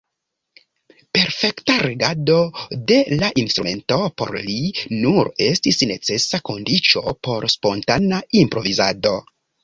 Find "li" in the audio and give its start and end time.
4.45-4.55